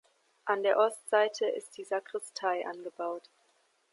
An 0.45 0.63
der 0.63 0.79
Ostseite 0.79 1.45
ist 1.45 1.77
die 1.77 1.83
Sakristei 1.83 2.65
angebaut. 2.65 3.29